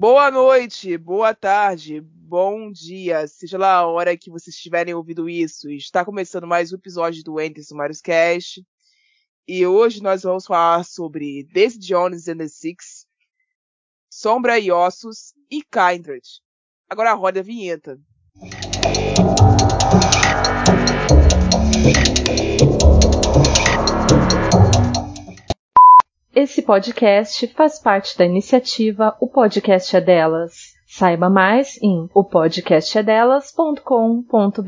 [0.00, 5.68] Boa noite, boa tarde, bom dia, seja lá a hora que vocês estiverem ouvindo isso.
[5.70, 8.64] Está começando mais um episódio do Enter Sumários Cast.
[9.44, 13.08] E hoje nós vamos falar sobre Daisy Jones and the Six,
[14.08, 16.22] Sombra e Ossos e Kindred.
[16.88, 17.98] Agora roda a vinheta.
[26.40, 30.72] Esse podcast faz parte da iniciativa O Podcast é Delas.
[30.86, 34.62] Saiba mais em opodcastedelas.com.br.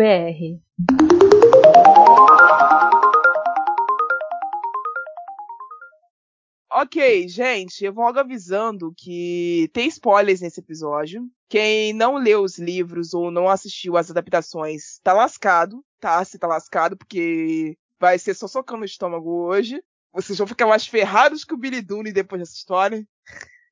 [6.72, 11.22] Ok, gente, eu vou logo avisando que tem spoilers nesse episódio.
[11.48, 16.24] Quem não leu os livros ou não assistiu às adaptações tá lascado, tá?
[16.24, 19.80] Se tá lascado, porque vai ser só socando o estômago hoje.
[20.12, 23.06] Vocês vão ficar mais ferrados que o Billy Dooney depois dessa história.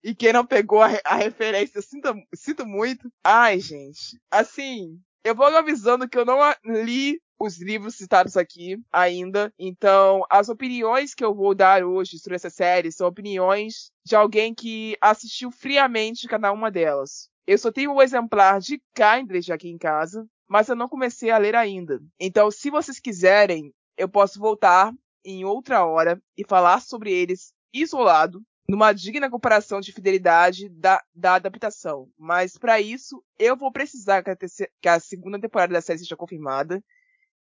[0.02, 3.11] E quem não pegou a, a referência, sinto, sinto muito.
[3.24, 4.20] Ai, gente.
[4.30, 9.53] Assim, eu vou avisando que eu não li os livros citados aqui ainda.
[9.58, 14.55] Então, as opiniões que eu vou dar hoje sobre essa série são opiniões de alguém
[14.55, 17.28] que assistiu friamente cada uma delas.
[17.47, 21.39] Eu só tenho um exemplar de Kindred aqui em casa, mas eu não comecei a
[21.39, 22.00] ler ainda.
[22.19, 24.92] Então, se vocês quiserem, eu posso voltar
[25.29, 31.35] em outra hora e falar sobre eles isolado, numa digna comparação de fidelidade da, da
[31.35, 32.09] adaptação.
[32.19, 35.98] Mas para isso, eu vou precisar que a, terceira, que a, segunda temporada da série
[35.98, 36.83] seja confirmada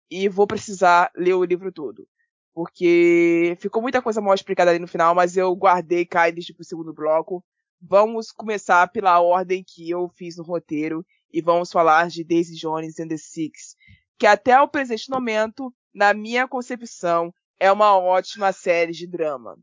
[0.10, 2.08] e vou precisar ler o livro todo.
[2.54, 6.94] Porque ficou muita coisa mal explicada ali no final, mas eu guardei Kaides pro segundo
[6.94, 7.44] bloco.
[7.82, 13.00] Vamos começar pela ordem que eu fiz no roteiro e vamos falar de Daisy Jones
[13.00, 13.76] and the Six,
[14.20, 19.58] que até o presente momento, na minha concepção, é uma ótima série de drama.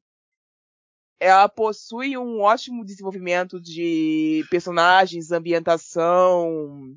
[1.19, 6.97] Ela possui um ótimo desenvolvimento de personagens, ambientação,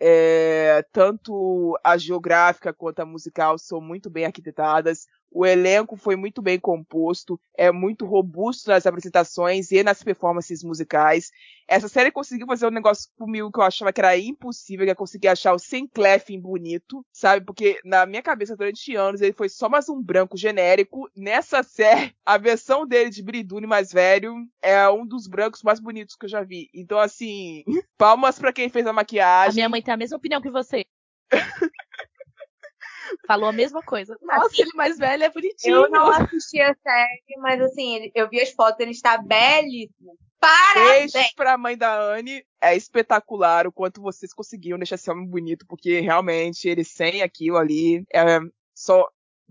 [0.00, 5.06] é, tanto a geográfica quanto a musical são muito bem arquitetadas.
[5.34, 11.32] O elenco foi muito bem composto, é muito robusto nas apresentações e nas performances musicais.
[11.66, 14.94] Essa série conseguiu fazer um negócio comigo que eu achava que era impossível, que é
[14.94, 17.44] conseguir achar o Sam Cleffin bonito, sabe?
[17.44, 21.10] Porque na minha cabeça, durante anos, ele foi só mais um branco genérico.
[21.16, 26.14] Nessa série, a versão dele de Bridune mais velho é um dos brancos mais bonitos
[26.14, 26.70] que eu já vi.
[26.72, 27.64] Então, assim,
[27.98, 29.50] palmas para quem fez a maquiagem.
[29.50, 30.84] A minha mãe tem a mesma opinião que você.
[33.26, 34.16] Falou a mesma coisa.
[34.22, 35.76] Nossa, assim, ele mais velho é bonitinho.
[35.76, 40.18] Eu não assisti a série, mas assim, eu vi as fotos, ele está belíssimo.
[40.40, 41.12] Parabéns!
[41.12, 42.44] Beijo pra mãe da Anne.
[42.60, 47.56] É espetacular o quanto vocês conseguiram deixar esse homem bonito, porque realmente ele sem aquilo
[47.56, 48.40] ali é
[48.74, 49.08] só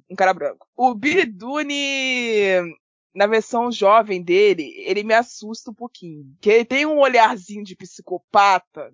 [0.09, 0.67] um cara branco.
[0.75, 2.77] O Billy Dune,
[3.15, 6.25] na versão jovem dele, ele me assusta um pouquinho.
[6.39, 8.93] Que ele tem um olharzinho de psicopata.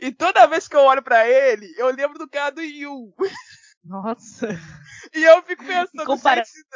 [0.00, 3.14] E toda vez que eu olho para ele, eu lembro do cara do Yu.
[3.84, 4.48] Nossa.
[5.14, 6.42] E eu fico pensando, Compara...
[6.42, 6.66] gente,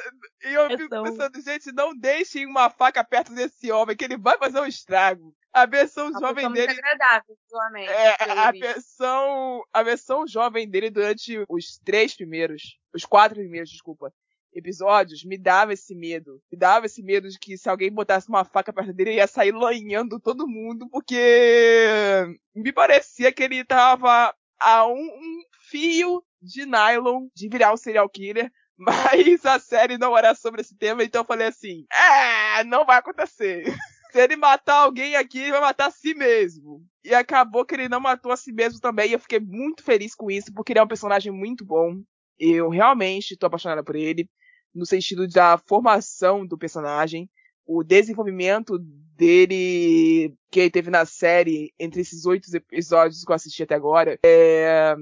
[0.45, 4.37] e eu fico pensando, gente, não deixem uma faca perto desse homem, que ele vai
[4.37, 5.34] fazer um estrago.
[5.51, 6.67] A versão a jovem dele.
[6.67, 7.91] Muito agradável, visualmente.
[7.91, 14.12] É, a versão, a versão jovem dele durante os três primeiros, os quatro primeiros, desculpa,
[14.53, 16.41] episódios, me dava esse medo.
[16.50, 19.53] Me dava esse medo de que se alguém botasse uma faca perto dele, ia sair
[19.53, 27.28] lanhando todo mundo, porque me parecia que ele tava a um, um fio de nylon
[27.34, 28.50] de virar um serial killer.
[28.78, 32.98] Mas a série não era sobre esse tema, então eu falei assim: é, não vai
[32.98, 33.64] acontecer.
[34.12, 36.82] Se ele matar alguém aqui, ele vai matar a si mesmo.
[37.04, 39.10] E acabou que ele não matou a si mesmo também.
[39.10, 42.00] E eu fiquei muito feliz com isso, porque ele é um personagem muito bom.
[42.38, 44.28] Eu realmente estou apaixonada por ele,
[44.75, 47.29] no sentido da formação do personagem,
[47.67, 53.62] o desenvolvimento dele que ele teve na série entre esses oito episódios que eu assisti
[53.62, 54.95] até agora é,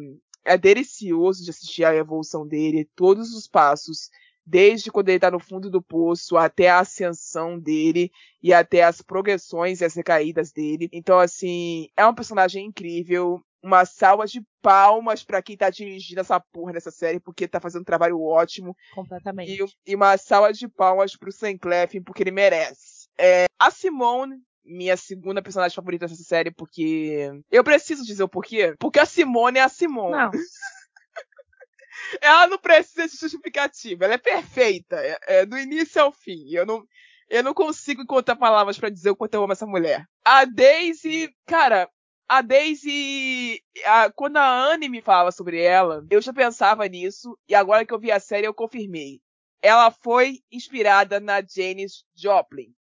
[0.44, 4.10] é delicioso de assistir a evolução dele, todos os passos,
[4.44, 8.10] desde quando ele tá no fundo do poço até a ascensão dele
[8.42, 10.88] e até as progressões e as recaídas dele.
[10.92, 16.38] Então, assim, é um personagem incrível uma salva de palmas para quem tá dirigindo essa
[16.40, 18.76] porra nessa série, porque tá fazendo um trabalho ótimo.
[18.94, 19.60] Completamente.
[19.60, 23.08] E, e uma salva de palmas pro Sam Cleffin, porque ele merece.
[23.18, 27.28] É, a Simone, minha segunda personagem favorita dessa série, porque.
[27.50, 28.74] Eu preciso dizer o porquê.
[28.78, 30.12] Porque a Simone é a Simone.
[30.12, 30.30] Não.
[32.20, 36.50] ela não precisa de justificativa, ela é perfeita, é, é, do início ao fim.
[36.50, 36.84] Eu não,
[37.28, 40.06] eu não consigo encontrar palavras para dizer o quanto eu amo essa mulher.
[40.24, 41.88] A Daisy, cara,
[42.28, 47.54] a Daisy, a, quando a Anne me falava sobre ela, eu já pensava nisso, e
[47.54, 49.20] agora que eu vi a série eu confirmei.
[49.62, 52.74] Ela foi inspirada na Janis Joplin.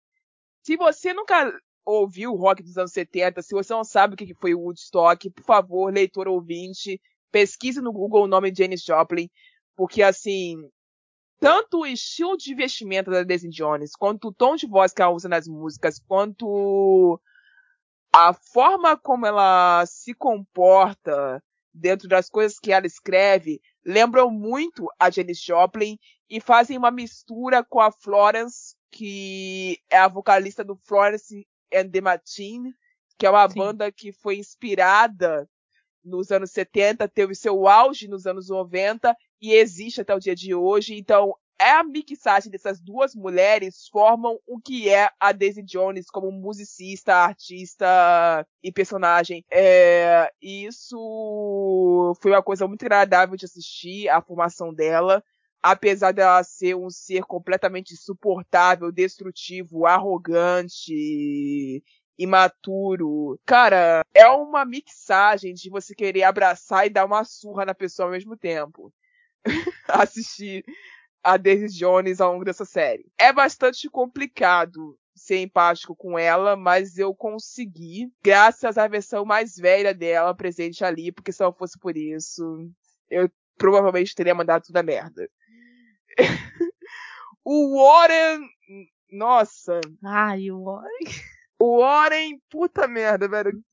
[0.63, 1.53] Se você nunca
[1.85, 5.29] ouviu o rock dos anos 70, se você não sabe o que foi o Woodstock,
[5.29, 6.99] por favor, leitor ouvinte,
[7.31, 9.29] pesquise no Google o nome de Janis Joplin,
[9.75, 10.55] porque assim,
[11.39, 15.11] tanto o estilo de vestimenta da Daisy Jones, quanto o tom de voz que ela
[15.11, 17.19] usa nas músicas, quanto
[18.13, 21.43] a forma como ela se comporta
[21.73, 25.97] dentro das coisas que ela escreve, lembram muito a Janis Joplin
[26.29, 32.01] e fazem uma mistura com a Florence, que é a vocalista do Florence and the
[32.01, 32.75] Machine,
[33.17, 33.57] que é uma Sim.
[33.57, 35.49] banda que foi inspirada
[36.03, 40.53] nos anos 70, teve seu auge nos anos 90 e existe até o dia de
[40.53, 40.95] hoje.
[40.95, 41.33] Então,
[41.71, 48.45] a mixagem dessas duas mulheres formam o que é a Daisy Jones como musicista, artista
[48.61, 49.45] e personagem.
[49.51, 55.23] É, isso foi uma coisa muito agradável de assistir a formação dela.
[55.61, 61.81] Apesar dela ser um ser completamente insuportável, destrutivo, arrogante
[62.17, 63.39] imaturo.
[63.45, 68.11] Cara, é uma mixagem de você querer abraçar e dar uma surra na pessoa ao
[68.11, 68.93] mesmo tempo.
[69.87, 70.63] Assistir
[71.23, 73.05] a Daisy Jones ao longo dessa série.
[73.17, 79.93] É bastante complicado ser empático com ela, mas eu consegui, graças à versão mais velha
[79.93, 82.69] dela presente ali, porque se não fosse por isso,
[83.09, 85.29] eu provavelmente teria mandado tudo a merda.
[87.45, 88.41] o Warren,
[89.11, 89.79] nossa.
[90.03, 91.23] Ai, o Warren.
[91.59, 93.63] O Warren, puta merda, velho.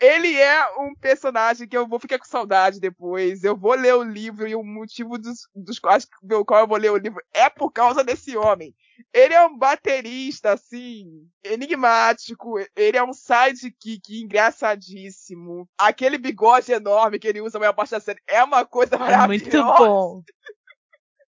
[0.00, 3.44] Ele é um personagem que eu vou ficar com saudade depois.
[3.44, 6.76] Eu vou ler o livro e o motivo dos, dos quais pelo qual eu vou
[6.76, 8.74] ler o livro é por causa desse homem.
[9.12, 12.58] Ele é um baterista, assim, enigmático.
[12.76, 15.68] Ele é um sidekick engraçadíssimo.
[15.78, 19.56] Aquele bigode enorme que ele usa a maior parte da série é uma coisa maravilhosa.
[19.56, 20.22] É muito bom.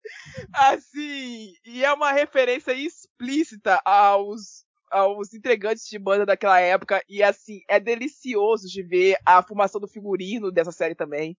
[0.52, 4.61] assim, e é uma referência explícita aos
[4.92, 7.02] aos entregantes de banda daquela época.
[7.08, 11.36] E assim, é delicioso de ver a formação do figurino dessa série também.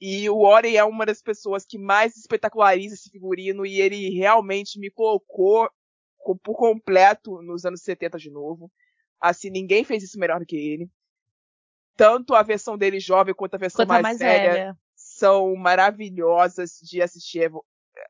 [0.00, 4.78] E o Ori é uma das pessoas que mais espetaculariza esse figurino e ele realmente
[4.78, 5.68] me colocou
[6.42, 8.70] por completo nos anos 70 de novo.
[9.20, 10.88] Assim, ninguém fez isso melhor do que ele.
[11.96, 17.00] Tanto a versão dele jovem quanto a versão mais, mais velha, velha, são maravilhosas de
[17.00, 17.50] assistir.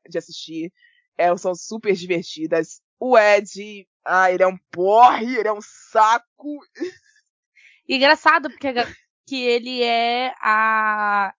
[0.09, 0.73] De assistir.
[1.17, 2.81] É, são super divertidas.
[2.99, 6.59] O Ed, ah, ele é um porre, ele é um saco.
[7.87, 8.73] E engraçado, porque
[9.27, 11.33] que ele é a.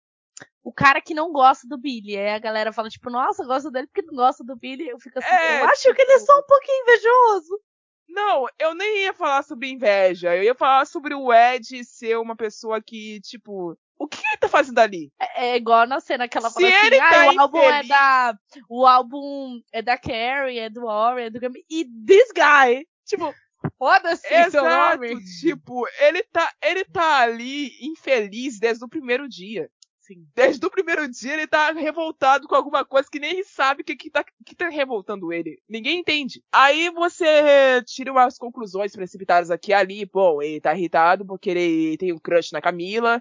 [0.62, 2.17] O cara que não gosta do Billy.
[2.17, 4.88] Aí a galera fala, tipo, nossa, gosta dele porque não gosta do Billy.
[4.88, 5.94] Eu fico assim, é, eu acho tipo...
[5.94, 7.61] que ele é só um pouquinho invejoso.
[8.08, 10.35] Não, eu nem ia falar sobre inveja.
[10.35, 14.48] Eu ia falar sobre o Ed ser uma pessoa que, tipo, o que ele tá
[14.48, 15.12] fazendo ali?
[15.19, 18.38] É, é igual na cena que ela fala assim, ah, tá o álbum é da.
[18.69, 21.64] O álbum é da Carrie, é do Warren, é do Grammy.
[21.70, 23.34] E this guy, tipo,
[23.78, 25.16] foda-se seu nome.
[25.40, 29.70] Tipo, ele tá, ele tá ali infeliz desde o primeiro dia.
[30.00, 30.25] Sim.
[30.37, 33.84] Desde o primeiro dia ele tá revoltado com alguma coisa que nem ele sabe o
[33.84, 35.60] que, que, tá, que tá revoltando ele.
[35.69, 36.44] Ninguém entende.
[36.52, 40.06] Aí você tira umas conclusões precipitadas aqui e ali.
[40.06, 43.20] Bom, ele tá irritado porque ele tem um crush na Camila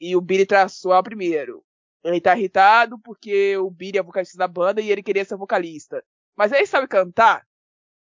[0.00, 1.64] e o Billy traçou ela primeiro.
[2.04, 6.04] Ele tá irritado porque o Billy é vocalista da banda e ele queria ser vocalista.
[6.36, 7.46] Mas ele sabe cantar?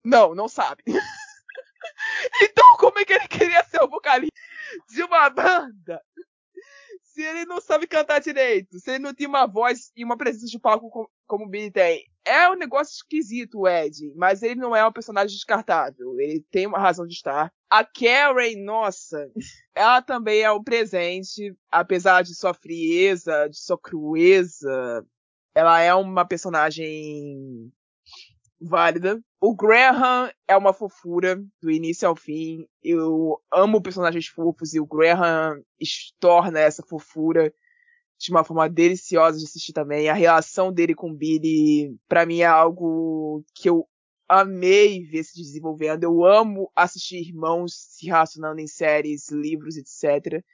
[0.04, 0.82] Não, não sabe.
[2.42, 4.34] então como é que ele queria ser o vocalista
[4.88, 6.02] de uma banda?
[7.02, 10.47] Se ele não sabe cantar direito, se ele não tem uma voz e uma presença
[10.47, 12.10] de palco como o Billy tem.
[12.25, 16.21] É um negócio esquisito, o Ed, mas ele não é um personagem descartável.
[16.21, 17.53] Ele tem uma razão de estar.
[17.71, 19.31] A Karen, nossa,
[19.75, 25.05] ela também é um presente, apesar de sua frieza, de sua crueza.
[25.55, 27.73] Ela é uma personagem
[28.61, 29.21] válida.
[29.41, 32.67] O Graham é uma fofura do início ao fim.
[32.83, 35.62] Eu amo personagens fofos e o Graham
[36.19, 37.53] torna essa fofura
[38.21, 40.09] de uma forma deliciosa de assistir também.
[40.09, 43.89] A relação dele com o Billy, para mim, é algo que eu
[44.29, 46.05] amei ver se desenvolvendo.
[46.05, 50.45] Eu amo assistir irmãos se relacionando em séries, livros, etc.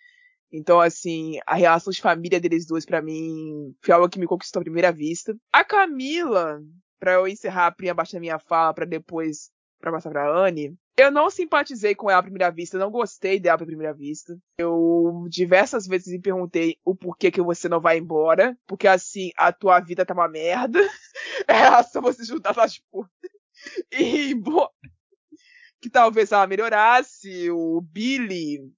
[0.52, 4.60] Então, assim, a relação de família deles dois, para mim, foi algo que me conquistou
[4.60, 5.36] à primeira vista.
[5.52, 6.62] A Camila,
[7.00, 10.76] para eu encerrar a primeira parte da minha fala, para depois pra passar pra Anne,
[10.96, 14.38] eu não simpatizei com ela à primeira vista, não gostei dela à primeira vista.
[14.58, 19.52] Eu diversas vezes me perguntei o porquê que você não vai embora, porque assim, a
[19.52, 20.80] tua vida tá uma merda.
[21.48, 23.30] É só você juntar suas putas
[23.92, 24.70] e ir embora.
[25.80, 27.50] Que talvez ela melhorasse.
[27.50, 28.72] O Billy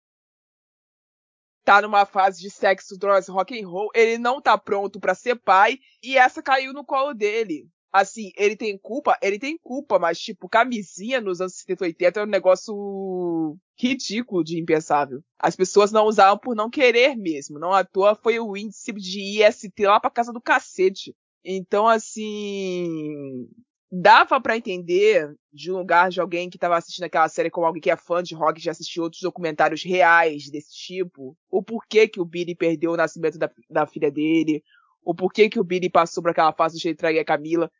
[1.64, 3.90] tá numa fase de sexo, drogas, rock and roll.
[3.94, 7.68] Ele não tá pronto para ser pai e essa caiu no colo dele.
[7.92, 9.16] Assim, ele tem culpa?
[9.22, 14.44] Ele tem culpa, mas, tipo, camisinha nos anos 70 e 80 é um negócio ridículo
[14.44, 15.22] de impensável.
[15.38, 17.58] As pessoas não usavam por não querer mesmo.
[17.58, 21.14] Não à toa foi o índice de IST lá pra casa do cacete.
[21.44, 23.48] Então, assim,
[23.90, 27.80] dava para entender de um lugar de alguém que estava assistindo aquela série como alguém
[27.80, 32.20] que é fã de rock já assistiu outros documentários reais desse tipo, o porquê que
[32.20, 34.62] o Billy perdeu o nascimento da, da filha dele,
[35.02, 37.70] o porquê que o Billy passou por aquela fase de trair a Camila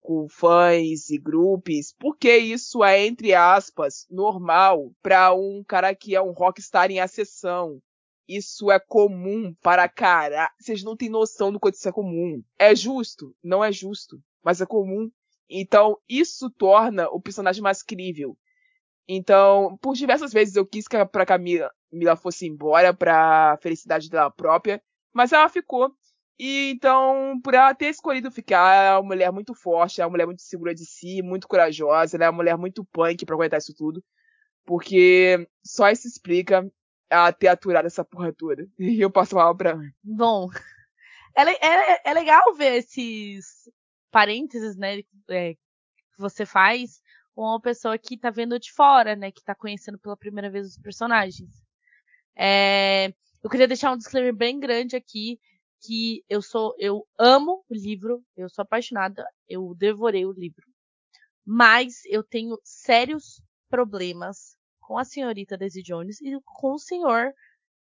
[0.00, 6.20] com fãs e grupos, porque isso é, entre aspas, normal para um cara que é
[6.20, 7.80] um rockstar em ascensão.
[8.28, 10.50] Isso é comum para cara.
[10.58, 12.42] Vocês não têm noção do quanto isso é comum.
[12.58, 13.34] É justo?
[13.42, 14.18] Não é justo.
[14.42, 15.10] Mas é comum.
[15.48, 18.36] Então, isso torna o personagem mais crível.
[19.06, 24.30] Então, por diversas vezes eu quis que a Camila, Camila fosse embora pra felicidade dela
[24.30, 25.92] própria, mas ela ficou.
[26.38, 30.10] E então, por ela ter escolhido ficar, ela é uma mulher muito forte, é uma
[30.10, 33.58] mulher muito segura de si, muito corajosa, ela é uma mulher muito punk pra aguentar
[33.58, 34.02] isso tudo.
[34.64, 36.68] Porque só isso explica
[37.08, 38.66] ela ter aturado essa porra toda.
[38.78, 39.78] E eu passo mal pra.
[40.02, 40.48] Bom,
[41.36, 43.68] é, é, é legal ver esses
[44.10, 47.02] parênteses, né, é, que você faz
[47.34, 50.68] com uma pessoa que tá vendo de fora, né, que tá conhecendo pela primeira vez
[50.68, 51.50] os personagens.
[52.36, 53.12] É,
[53.42, 55.38] eu queria deixar um disclaimer bem grande aqui,
[55.84, 60.66] que eu sou, eu amo o livro, eu sou apaixonada, eu devorei o livro.
[61.44, 67.32] Mas eu tenho sérios problemas com a senhorita Daisy Jones e com o senhor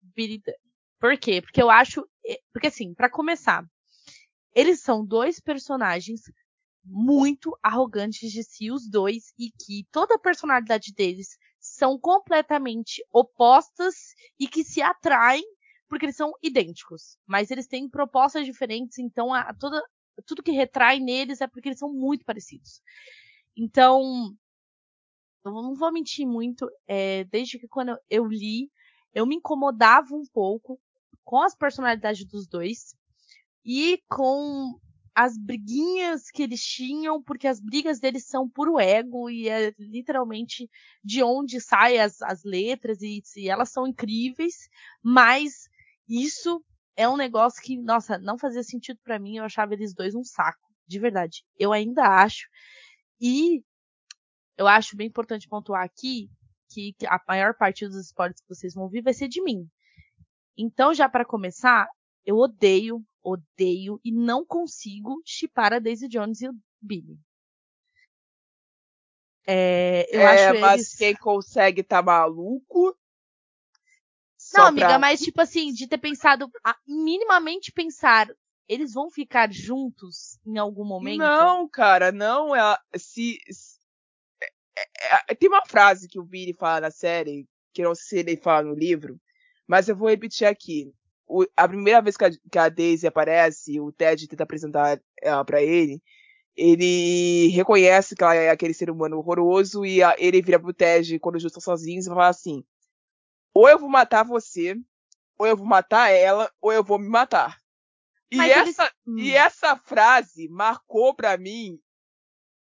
[0.00, 0.54] Billy Dunn.
[1.00, 1.40] Por quê?
[1.40, 3.64] Porque eu acho, é, porque assim, para começar,
[4.54, 6.22] eles são dois personagens
[6.84, 13.94] muito arrogantes de si, os dois, e que toda a personalidade deles são completamente opostas
[14.38, 15.44] e que se atraem
[15.88, 17.18] porque eles são idênticos.
[17.26, 19.82] Mas eles têm propostas diferentes, então a, toda,
[20.26, 22.82] tudo que retrai neles é porque eles são muito parecidos.
[23.56, 24.32] Então,
[25.44, 28.70] eu não vou mentir muito, é, desde que quando eu li,
[29.14, 30.80] eu me incomodava um pouco
[31.24, 32.94] com as personalidades dos dois
[33.64, 34.78] e com
[35.14, 40.70] as briguinhas que eles tinham, porque as brigas deles são puro ego e é literalmente
[41.02, 44.68] de onde saem as, as letras e, e elas são incríveis,
[45.02, 45.67] mas
[46.08, 46.64] isso
[46.96, 50.24] é um negócio que, nossa, não fazia sentido para mim, eu achava eles dois um
[50.24, 51.44] saco, de verdade.
[51.58, 52.48] Eu ainda acho.
[53.20, 53.62] E
[54.56, 56.28] eu acho bem importante pontuar aqui
[56.70, 59.66] que a maior parte dos spoilers que vocês vão ouvir vai ser de mim.
[60.56, 61.88] Então, já para começar,
[62.26, 67.18] eu odeio odeio e não consigo chipar a Daisy Jones e o Billy.
[69.46, 70.94] É, eu é, acho mas eles...
[70.94, 72.96] quem consegue tá maluco.
[74.54, 74.98] Não, amiga, pra...
[74.98, 76.50] mas tipo assim, de ter pensado,
[76.86, 78.28] minimamente pensar,
[78.68, 81.18] eles vão ficar juntos em algum momento?
[81.18, 82.54] Não, cara, não.
[82.54, 83.78] É, se, se
[84.76, 88.18] é, é, tem uma frase que o Billy fala na série, que não sei se
[88.18, 89.20] ele fala no livro,
[89.66, 90.92] mas eu vou repetir aqui
[91.28, 95.44] o, a primeira vez que a, que a Daisy aparece, o Ted tenta apresentar ela
[95.44, 96.02] pra ele,
[96.56, 101.18] ele reconhece que ela é aquele ser humano horroroso e a, ele vira pro Ted
[101.20, 102.64] quando os dois estão sozinhos e fala assim:
[103.54, 104.76] ou eu vou matar você,
[105.38, 107.58] ou eu vou matar ela, ou eu vou me matar.
[108.30, 109.24] E essa, eles...
[109.24, 111.80] e essa frase marcou pra mim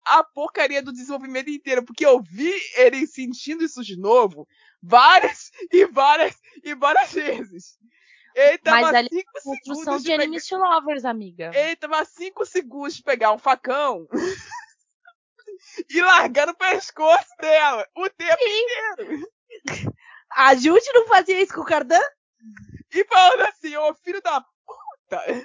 [0.04, 4.48] a porcaria do desenvolvimento inteiro, porque eu vi ele sentindo isso de novo
[4.82, 6.34] várias e várias
[6.64, 7.78] e várias vezes.
[8.34, 10.62] Ele tava Mas ali é construção de, de enemies pegar...
[10.62, 11.50] lovers, amiga.
[11.54, 14.06] Ele tava 5 segundos de pegar um facão
[15.90, 18.62] e largar no pescoço dela o tempo Sim.
[18.62, 19.30] inteiro.
[20.30, 22.00] A Jude não fazia isso com o Cardan?
[22.92, 25.44] E falando assim, ô filho da puta.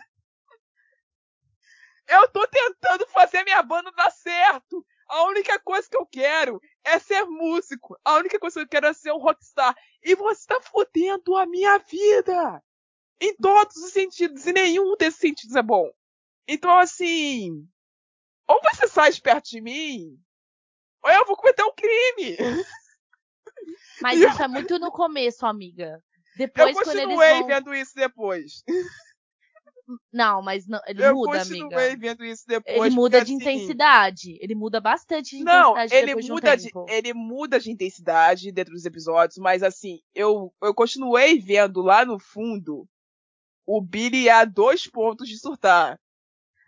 [2.08, 4.86] Eu tô tentando fazer minha banda dar certo.
[5.08, 7.98] A única coisa que eu quero é ser músico.
[8.04, 9.76] A única coisa que eu quero é ser um rockstar.
[10.04, 12.64] E você tá fodendo a minha vida.
[13.20, 14.46] Em todos os sentidos.
[14.46, 15.92] E nenhum desses sentidos é bom.
[16.48, 17.68] Então, assim.
[18.48, 20.20] Ou você sai de perto de mim,
[21.04, 22.38] ou eu vou cometer um crime.
[24.02, 26.02] Mas isso é muito no começo, amiga.
[26.38, 27.48] Depois, eu continuei vão...
[27.48, 28.64] vendo isso depois.
[30.12, 31.56] Não, mas não, ele eu muda, amiga.
[31.56, 32.76] Eu continuei vendo isso depois.
[32.76, 34.38] Ele muda de assim, intensidade.
[34.42, 38.52] Ele muda bastante de não, intensidade ele muda de, um de ele muda de intensidade
[38.52, 42.88] dentro dos episódios, mas assim, eu, eu continuei vendo lá no fundo
[43.66, 46.00] o Billy a dois pontos de surtar.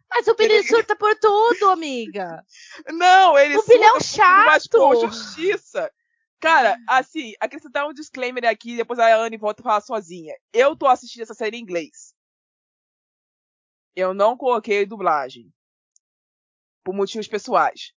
[0.09, 0.63] Mas o Billy ele...
[0.67, 2.43] surta por tudo, amiga.
[2.89, 4.45] Não, ele o Billy é um chato.
[4.45, 5.91] Mas por justiça.
[6.39, 10.35] Cara, assim, acrescentar um disclaimer aqui, depois a Anne volta a falar sozinha.
[10.53, 12.13] Eu tô assistindo essa série em inglês.
[13.95, 15.51] Eu não coloquei dublagem.
[16.83, 17.93] por motivos pessoais.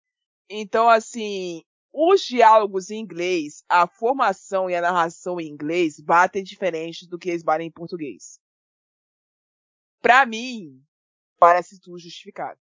[0.50, 7.08] Então, assim, os diálogos em inglês, a formação e a narração em inglês batem diferente
[7.08, 8.40] do que eles batem em português.
[10.02, 10.82] Pra mim,
[11.40, 12.60] parece tudo justificado.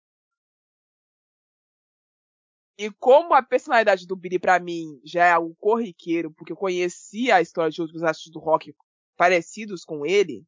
[2.77, 7.37] E como a personalidade do Billy para mim já é algo corriqueiro, porque eu conhecia
[7.37, 8.75] a história de outros artistas do rock
[9.17, 10.45] parecidos com ele,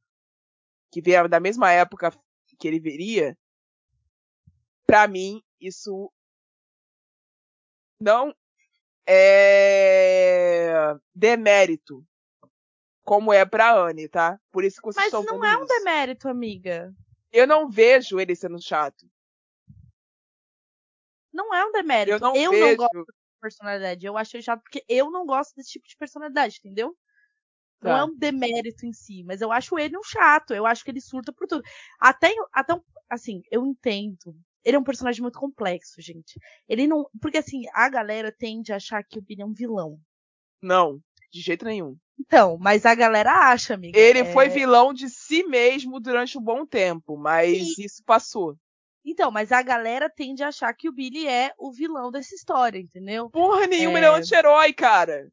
[0.90, 2.10] que vieram da mesma época
[2.58, 3.38] que ele veria,
[4.86, 6.12] para mim isso
[8.00, 8.34] não
[9.06, 12.04] é demérito
[13.04, 14.38] como é pra Anne, tá?
[14.50, 15.78] Por isso que vocês Mas não é um isso.
[15.78, 16.92] demérito, amiga.
[17.32, 19.08] Eu não vejo ele sendo chato.
[21.36, 22.16] Não é um demérito.
[22.16, 22.66] Eu não eu vejo.
[22.66, 24.06] não gosto dessa personalidade.
[24.06, 26.96] Eu acho chato porque eu não gosto desse tipo de personalidade, entendeu?
[27.82, 27.98] Não Tá.
[28.00, 30.54] é um demérito em si, mas eu acho ele um chato.
[30.54, 31.62] Eu acho que ele surta por tudo.
[32.00, 34.34] Até, até um- assim, eu entendo.
[34.64, 36.40] Ele é um personagem muito complexo, gente.
[36.66, 37.08] Ele não.
[37.20, 40.00] Porque assim, a galera tende a achar que o Billy é um vilão.
[40.60, 40.98] Não,
[41.30, 41.96] de jeito nenhum.
[42.18, 43.96] Então, mas a galera acha, amiga.
[43.98, 48.56] Ele É- foi vilão de si mesmo durante um bom tempo, mas isso passou.
[49.08, 52.76] Então, mas a galera tende a achar que o Billy é o vilão dessa história,
[52.78, 53.30] entendeu?
[53.30, 54.00] Porra nenhuma, É.
[54.00, 55.30] ele é um anti-herói, cara.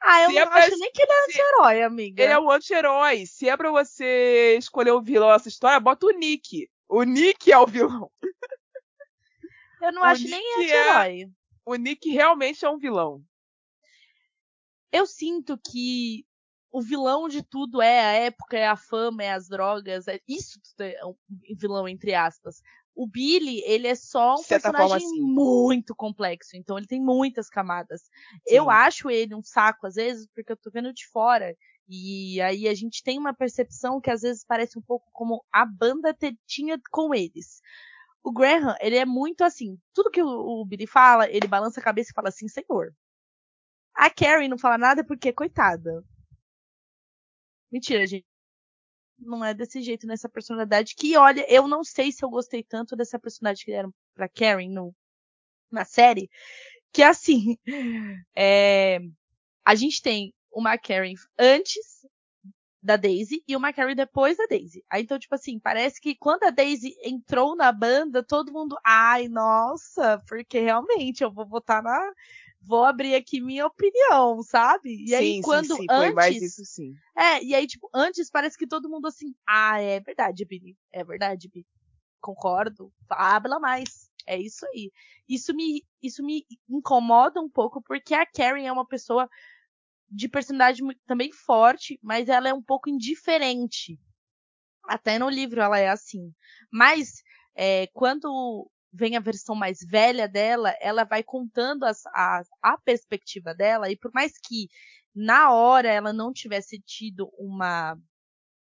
[0.00, 2.22] Ah, eu Se é não pra- acho nem que ele é anti-herói, amiga.
[2.22, 3.26] Ele é um anti-herói.
[3.26, 6.68] Se é pra você escolher o vilão dessa história, bota o Nick.
[6.88, 8.10] O Nick é o vilão.
[9.82, 11.30] Eu não o acho nem Nick é- anti-herói.
[11.66, 13.22] O Nick realmente é um vilão.
[14.90, 16.26] Eu sinto que
[16.70, 20.58] o vilão de tudo é a época, é a fama, é as drogas, é isso
[20.80, 21.14] é um
[21.56, 22.62] vilão entre aspas.
[22.94, 25.22] O Billy, ele é só um certa forma, personagem sim.
[25.22, 28.02] muito complexo, então ele tem muitas camadas.
[28.02, 28.54] Sim.
[28.54, 31.56] Eu acho ele um saco às vezes, porque eu tô vendo de fora.
[31.88, 35.64] E aí a gente tem uma percepção que às vezes parece um pouco como a
[35.64, 37.60] banda tinha com eles.
[38.22, 40.28] O Graham, ele é muito assim, tudo que o,
[40.60, 42.94] o Billy fala, ele balança a cabeça e fala assim, senhor.
[43.94, 46.04] A Carrie não fala nada porque, coitada.
[47.70, 48.31] Mentira, gente.
[49.24, 50.94] Não é desse jeito nessa personalidade.
[50.94, 54.68] Que, olha, eu não sei se eu gostei tanto dessa personalidade que deram pra Karen
[54.68, 54.94] no,
[55.70, 56.28] na série.
[56.92, 57.56] Que assim.
[58.36, 59.00] é,
[59.64, 62.02] a gente tem uma Karen antes
[62.82, 64.84] da Daisy e uma Carrie depois da Daisy.
[64.90, 69.28] Aí, então, tipo assim, parece que quando a Daisy entrou na banda, todo mundo, ai,
[69.28, 72.12] nossa, porque realmente eu vou votar na.
[72.64, 75.04] Vou abrir aqui minha opinião, sabe?
[75.04, 76.04] E aí, sim, quando sim, sim, antes.
[76.06, 76.94] foi mais isso sim.
[77.16, 80.76] É, e aí, tipo, antes parece que todo mundo assim, ah, é verdade, Billy.
[80.92, 81.66] É verdade, Billy.
[82.20, 82.92] Concordo.
[83.10, 84.10] Habla mais.
[84.26, 84.92] É isso aí.
[85.28, 89.28] Isso me, isso me incomoda um pouco, porque a Karen é uma pessoa
[90.08, 93.98] de personalidade também forte, mas ela é um pouco indiferente.
[94.84, 96.32] Até no livro ela é assim.
[96.70, 97.22] Mas,
[97.54, 102.02] é, quando vem a versão mais velha dela, ela vai contando as,
[102.62, 104.68] a, perspectiva dela, e por mais que
[105.14, 107.98] na hora ela não tivesse tido uma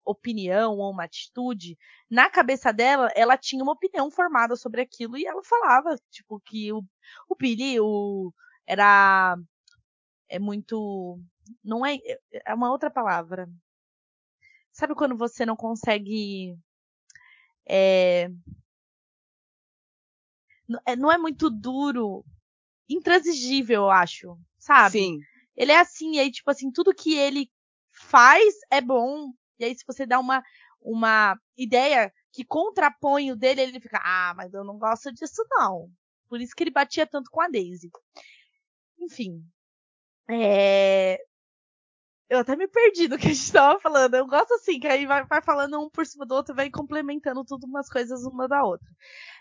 [0.05, 1.79] opinião ou uma atitude,
[2.11, 6.73] na cabeça dela, ela tinha uma opinião formada sobre aquilo e ela falava, tipo, que
[6.73, 6.85] o,
[7.29, 8.33] o Billy o,
[8.67, 9.37] era
[10.29, 11.21] é muito
[11.65, 11.99] não é
[12.47, 13.49] é uma outra palavra.
[14.73, 16.57] Sabe quando você não consegue
[17.67, 18.31] é-
[20.97, 22.25] não é muito duro,
[22.89, 24.99] intransigível, eu acho, sabe?
[24.99, 25.19] Sim.
[25.57, 27.51] Ele é assim, e aí, tipo assim, tudo que ele
[27.93, 29.33] faz é bom.
[29.59, 30.43] E aí, se você dá uma,
[30.81, 35.91] uma ideia que contrapõe o dele, ele fica, ah, mas eu não gosto disso, não.
[36.29, 37.91] Por isso que ele batia tanto com a Daisy.
[38.99, 39.45] Enfim.
[40.31, 41.19] É...
[42.29, 44.15] Eu até me perdi do que a gente tava falando.
[44.15, 47.45] Eu gosto assim, que aí vai, vai falando um por cima do outro vai complementando
[47.45, 48.87] tudo umas coisas uma da outra.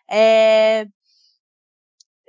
[0.09, 0.87] É...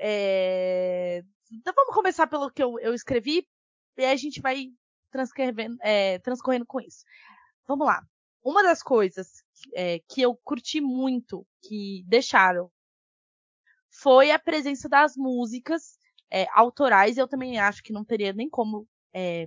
[0.01, 1.23] É...
[1.53, 3.47] Então vamos começar pelo que eu, eu escrevi
[3.99, 4.69] e a gente vai
[5.11, 7.05] transcrevendo, é, transcorrendo com isso.
[7.67, 8.03] Vamos lá.
[8.43, 12.71] Uma das coisas é, que eu curti muito que deixaram
[13.91, 15.99] foi a presença das músicas
[16.31, 17.19] é, autorais.
[17.19, 19.47] Eu também acho que não teria nem como é,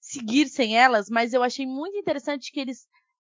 [0.00, 2.88] seguir sem elas, mas eu achei muito interessante que eles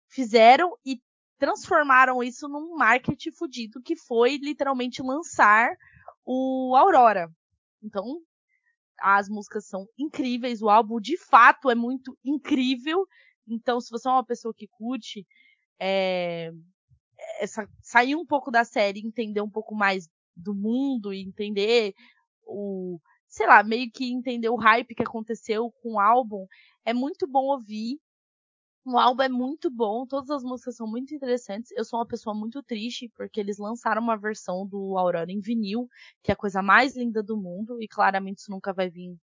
[0.08, 0.98] fizeram e
[1.44, 5.76] transformaram isso num marketing fudido que foi literalmente lançar
[6.24, 7.30] o Aurora.
[7.82, 8.22] Então,
[8.98, 13.06] as músicas são incríveis, o álbum de fato é muito incrível.
[13.46, 15.26] Então, se você é uma pessoa que curte,
[15.78, 16.50] é,
[17.38, 21.92] essa, sair um pouco da série, entender um pouco mais do mundo e entender
[22.46, 26.46] o, sei lá, meio que entender o hype que aconteceu com o álbum,
[26.86, 27.98] é muito bom ouvir.
[28.86, 31.70] O álbum é muito bom, todas as músicas são muito interessantes.
[31.72, 35.88] Eu sou uma pessoa muito triste porque eles lançaram uma versão do Aurora em vinil,
[36.22, 39.16] que é a coisa mais linda do mundo, e claramente isso nunca vai vir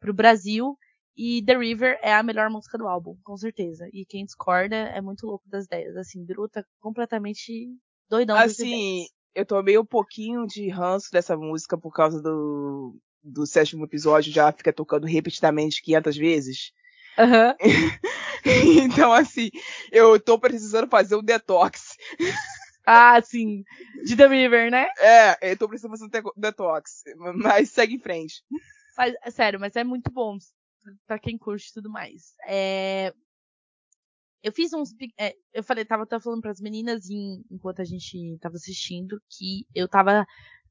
[0.00, 0.76] pro Brasil.
[1.16, 3.88] E The River é a melhor música do álbum, com certeza.
[3.92, 5.96] E quem discorda é muito louco das ideias.
[5.96, 7.74] Assim, Biru tá completamente
[8.08, 13.84] doidão Assim, eu tomei um pouquinho de ranço dessa música por causa do, do sétimo
[13.84, 16.72] episódio, já fica tocando repetidamente 500 vezes.
[17.18, 17.54] Uhum.
[18.84, 19.50] então, assim,
[19.90, 21.96] eu tô precisando fazer um detox.
[22.86, 23.64] Ah, sim.
[24.04, 24.86] De The River, né?
[24.98, 27.02] É, eu tô precisando fazer um detox.
[27.34, 28.44] Mas segue em frente.
[28.96, 30.38] Mas, sério, mas é muito bom
[31.06, 32.34] para quem curte tudo mais.
[32.46, 33.12] É...
[34.42, 34.90] Eu fiz uns.
[35.18, 39.66] É, eu falei, tava, tava falando pras meninas em, enquanto a gente tava assistindo que
[39.74, 40.24] eu tava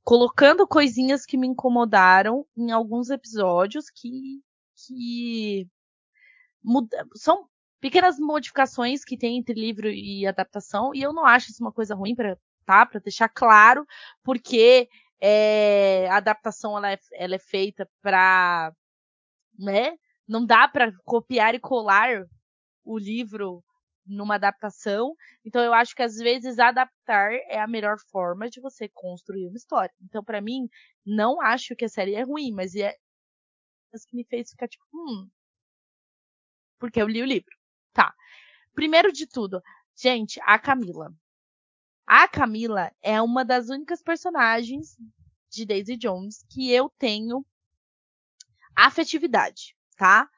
[0.03, 4.41] colocando coisinhas que me incomodaram em alguns episódios que.
[4.75, 5.67] que
[6.65, 7.47] muda, são
[7.79, 11.95] pequenas modificações que tem entre livro e adaptação, e eu não acho isso uma coisa
[11.95, 13.85] ruim para tá, para deixar claro,
[14.23, 14.89] porque
[15.21, 18.73] é, a adaptação ela é, ela é feita para,
[19.57, 19.97] né?
[20.27, 22.25] Não dá para copiar e colar
[22.83, 23.63] o livro
[24.05, 25.15] numa adaptação.
[25.43, 29.57] Então eu acho que às vezes adaptar é a melhor forma de você construir uma
[29.57, 29.93] história.
[30.01, 30.67] Então para mim
[31.05, 32.95] não acho que a série é ruim, mas é
[33.93, 35.29] isso que me fez ficar tipo, hum,
[36.79, 37.55] porque eu li o livro.
[37.93, 38.13] Tá.
[38.73, 39.61] Primeiro de tudo,
[39.95, 41.13] gente, a Camila.
[42.05, 44.97] A Camila é uma das únicas personagens
[45.49, 47.45] de Daisy Jones que eu tenho
[48.75, 50.29] afetividade, tá?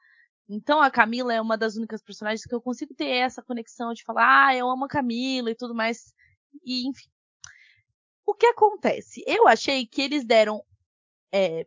[0.48, 4.02] Então a Camila é uma das únicas personagens que eu consigo ter essa conexão de
[4.02, 6.14] falar, ah, eu amo a Camila e tudo mais.
[6.64, 7.08] E enfim.
[8.24, 9.22] O que acontece?
[9.26, 10.64] Eu achei que eles deram
[11.32, 11.66] é,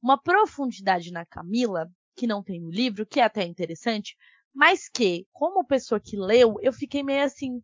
[0.00, 4.16] uma profundidade na Camila que não tem no livro, que é até interessante,
[4.54, 7.62] mas que, como pessoa que leu, eu fiquei meio assim,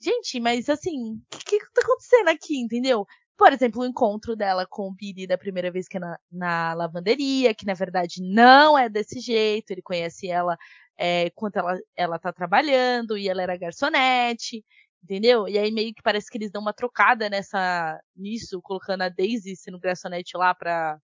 [0.00, 3.06] gente, mas assim, o que, que tá acontecendo aqui, entendeu?
[3.36, 6.74] Por exemplo, o encontro dela com o Billy da primeira vez que é na, na
[6.74, 10.56] lavanderia, que na verdade não é desse jeito, ele conhece ela
[10.96, 14.64] é, enquanto ela, ela tá trabalhando, e ela era garçonete,
[15.02, 15.48] entendeu?
[15.48, 19.56] E aí meio que parece que eles dão uma trocada nessa, nisso, colocando a Daisy
[19.56, 20.98] sendo garçonete lá pra,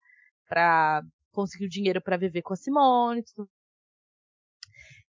[0.49, 3.23] pra conseguiu dinheiro para viver com a Simone.
[3.23, 3.49] Tudo.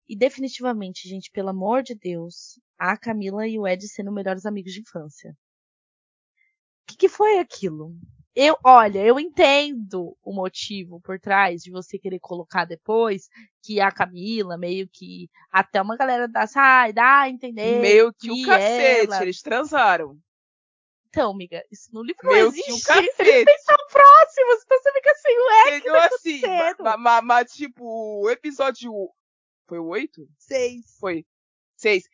[0.08, 4.72] E definitivamente, gente, pelo amor de Deus, a Camila e o Ed sendo melhores amigos
[4.72, 5.30] de infância.
[5.30, 7.94] O que, que foi aquilo?
[8.34, 13.28] Eu, olha, eu entendo o motivo por trás de você querer colocar depois
[13.62, 17.80] que a Camila meio que até uma galera dá, sai, dá a entender.
[17.80, 19.22] Meio que, que o cacete, ela...
[19.22, 20.18] eles transaram.
[21.10, 22.86] Então, amiga, isso no livro Meu não existe.
[22.86, 26.42] Que o Eles são próximos, então você fica assim, ué, Entendeu tá assim,
[26.98, 28.92] mas, mas, tipo, o episódio...
[29.66, 30.28] Foi o 8?
[30.38, 30.98] 6.
[31.00, 31.26] Foi.
[31.76, 32.04] 6.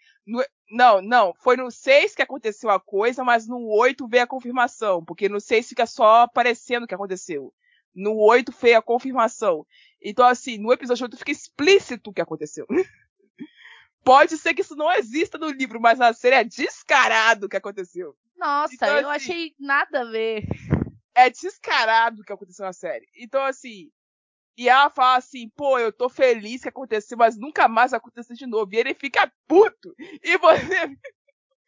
[0.71, 5.05] não, não, foi no 6 que aconteceu a coisa, mas no 8 veio a confirmação,
[5.05, 7.53] porque no 6 fica só aparecendo o que aconteceu.
[7.95, 9.67] No 8 veio a confirmação.
[10.01, 12.67] Então, assim, no episódio 8 fica explícito o que aconteceu.
[14.05, 17.57] Pode ser que isso não exista no livro, mas na série é descarado o que
[17.57, 18.17] aconteceu.
[18.37, 20.45] Nossa, então, eu assim, achei nada a ver.
[21.15, 23.09] É descarado o que aconteceu na série.
[23.17, 23.91] Então, assim.
[24.59, 28.33] E ela fala assim, pô, eu tô feliz que aconteceu, mas nunca mais vai acontecer
[28.35, 28.73] de novo.
[28.73, 29.95] E ele fica puto.
[29.99, 30.97] E você.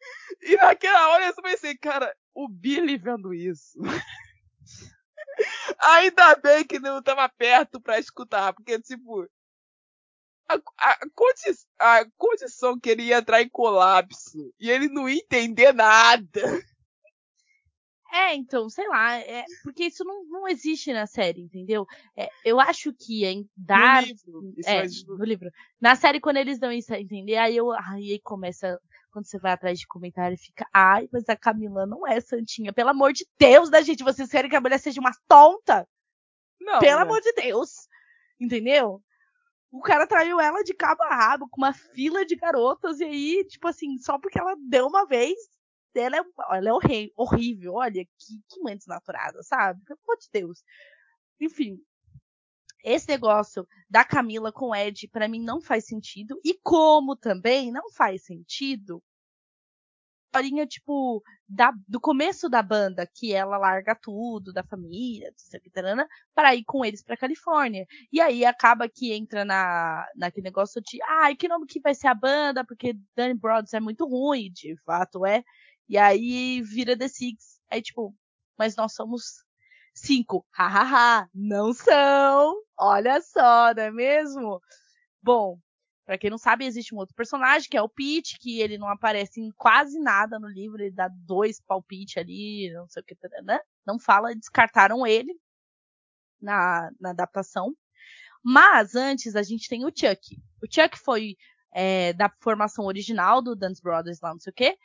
[0.41, 3.79] e naquela hora eu pensei, cara, o Billy vendo isso.
[5.79, 9.27] Ainda bem que não tava perto pra escutar, porque, tipo,
[10.49, 15.71] a, a, a, condição que ele ia entrar em colapso e ele não ia entender
[15.71, 16.41] nada.
[18.11, 21.85] É, então, sei lá, é, porque isso não, não existe na série, entendeu?
[22.17, 24.01] É, eu acho que em dar.
[24.01, 25.51] No livro, é, no livro.
[25.79, 27.71] Na série, quando eles dão isso a entender, aí eu.
[27.71, 28.79] Aí começa.
[29.11, 30.67] Quando você vai atrás de comentário, fica.
[30.73, 32.73] Ai, mas a Camila não é santinha.
[32.73, 34.03] Pelo amor de Deus, da gente.
[34.03, 35.87] Vocês querem que a mulher seja uma tonta?
[36.59, 36.79] Não.
[36.79, 37.03] Pelo né?
[37.03, 37.87] amor de Deus.
[38.39, 39.03] Entendeu?
[39.71, 43.45] O cara traiu ela de cabo a rabo, com uma fila de garotas, e aí,
[43.47, 45.37] tipo assim, só porque ela deu uma vez,
[45.95, 46.73] ela é, ela é
[47.15, 49.81] horrível, olha, que, que mãe desnaturada, sabe?
[49.85, 50.63] Pelo amor de Deus.
[51.39, 51.77] Enfim,
[52.83, 57.71] esse negócio da Camila com o Ed, para mim, não faz sentido, e como também
[57.71, 59.03] não faz sentido
[60.29, 65.33] historinha, tipo, da, do começo da banda, que ela larga tudo, da família,
[66.35, 67.85] para ir com eles pra Califórnia.
[68.11, 71.95] E aí acaba que entra na, naquele negócio de, ai, ah, que nome que vai
[71.95, 75.43] ser a banda, porque Danny Broads é muito ruim, de fato é.
[75.87, 77.59] E aí vira The Six.
[77.69, 78.15] Aí, tipo,
[78.57, 79.43] mas nós somos
[79.93, 80.45] cinco.
[80.51, 82.55] Hahaha, não são.
[82.77, 84.61] Olha só, não é mesmo?
[85.21, 85.59] Bom,
[86.09, 88.87] Pra quem não sabe, existe um outro personagem, que é o Pete, que ele não
[88.89, 93.15] aparece em quase nada no livro, ele dá dois palpites ali, não sei o que,
[93.43, 93.59] né?
[93.85, 95.39] Não fala, descartaram ele
[96.41, 97.75] na, na adaptação.
[98.43, 100.35] Mas antes a gente tem o Chuck.
[100.63, 101.37] O Chuck foi
[101.71, 104.79] é, da formação original do Dance Brothers lá, não sei o quê.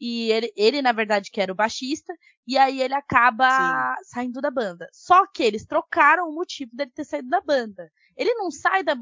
[0.00, 2.14] E ele, ele, na verdade, que era o baixista,
[2.46, 4.04] e aí ele acaba Sim.
[4.04, 4.88] saindo da banda.
[4.92, 7.90] Só que eles trocaram o motivo dele ter saído da banda.
[8.16, 8.94] Ele não sai da,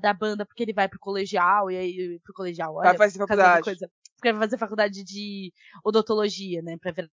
[0.00, 3.64] da banda porque ele vai pro colegial, e aí pro colegial, olha, vai fazer faculdade.
[3.64, 5.52] Coisa, porque vai fazer faculdade de
[5.84, 7.10] odontologia, né, pra ver.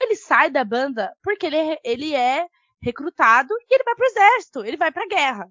[0.00, 2.46] Ele sai da banda porque ele é, ele é
[2.82, 5.50] recrutado e ele vai pro exército, ele vai pra guerra.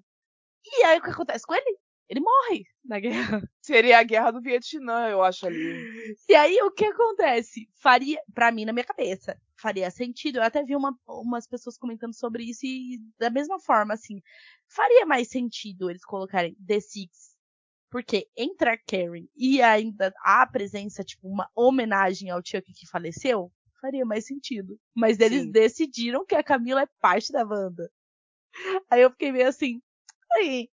[0.64, 1.78] E aí o que acontece com ele?
[2.08, 3.42] Ele morre na guerra.
[3.60, 6.16] Seria a guerra do Vietnã, eu acho ali.
[6.28, 7.68] E aí o que acontece?
[7.74, 10.36] Faria, para mim, na minha cabeça, faria sentido.
[10.36, 14.22] Eu até vi uma, umas pessoas comentando sobre isso e da mesma forma, assim,
[14.66, 17.36] faria mais sentido eles colocarem The Six.
[17.90, 23.52] Porque entre a Karen e ainda a presença, tipo, uma homenagem ao Chuck que faleceu,
[23.80, 24.78] faria mais sentido.
[24.94, 25.50] Mas eles Sim.
[25.50, 27.90] decidiram que a Camila é parte da banda.
[28.90, 29.80] Aí eu fiquei meio assim,
[30.32, 30.68] aí,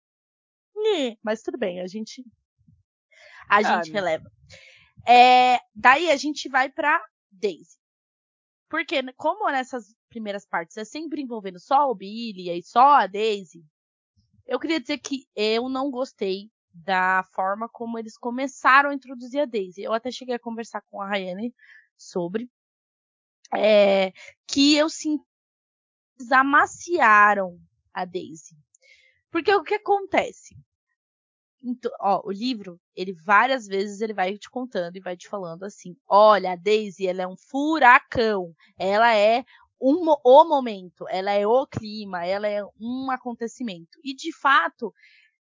[1.22, 2.24] mas tudo bem, a gente.
[3.48, 4.30] A ah, gente releva.
[5.06, 7.78] É, daí a gente vai pra Daisy.
[8.68, 13.64] Porque, como nessas primeiras partes é sempre envolvendo só o Billy e só a Daisy,
[14.46, 19.44] eu queria dizer que eu não gostei da forma como eles começaram a introduzir a
[19.44, 19.82] Daisy.
[19.82, 21.54] Eu até cheguei a conversar com a Rayane
[21.96, 22.50] sobre.
[23.54, 24.12] É,
[24.46, 24.88] que eu
[26.18, 27.60] eles amaciaram
[27.92, 28.56] a Daisy.
[29.30, 30.56] Porque o que acontece?
[31.68, 35.64] Então, ó, o livro, ele várias vezes ele vai te contando e vai te falando
[35.64, 38.54] assim: olha, a Daisy, ela é um furacão.
[38.78, 39.44] Ela é
[39.80, 43.98] um, o momento, ela é o clima, ela é um acontecimento.
[44.04, 44.94] E de fato,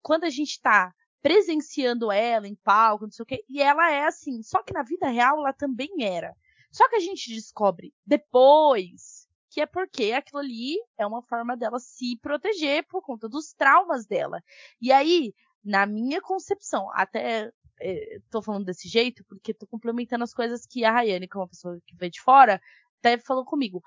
[0.01, 4.05] quando a gente está presenciando ela em palco, não sei o quê, e ela é
[4.05, 6.35] assim, só que na vida real ela também era.
[6.71, 11.79] Só que a gente descobre depois que é porque aquilo ali é uma forma dela
[11.79, 14.39] se proteger por conta dos traumas dela.
[14.79, 15.33] E aí,
[15.67, 20.85] na minha concepção, até estou é, falando desse jeito porque estou complementando as coisas que
[20.85, 22.61] a Rayane, que é uma pessoa que veio de fora,
[22.99, 23.83] até falou comigo.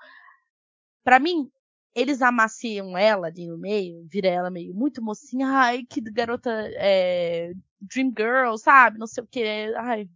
[1.03, 1.51] Para mim,
[1.95, 7.51] eles amaciam ela ali no meio, vira ela meio muito mocinha, ai, que garota é,
[7.81, 8.99] Dream Girl, sabe?
[8.99, 9.43] Não sei o que.
[9.75, 10.07] Ai.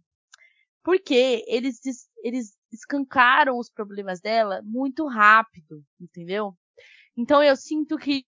[0.84, 1.80] Porque eles,
[2.22, 6.56] eles escancaram os problemas dela muito rápido, entendeu?
[7.16, 8.24] Então eu sinto que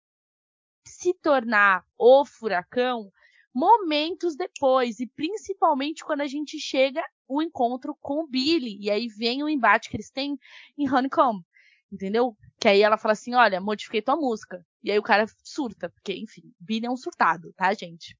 [0.87, 3.11] se tornar o furacão
[3.55, 9.09] momentos depois, e principalmente quando a gente chega o encontro com o Billy, e aí
[9.09, 10.39] vem o embate que eles têm
[10.77, 11.43] em Honeycomb,
[11.91, 12.37] entendeu?
[12.59, 14.65] Que aí ela fala assim, olha, modifiquei tua música.
[14.83, 18.17] E aí o cara surta, porque, enfim, Billy é um surtado, tá, gente?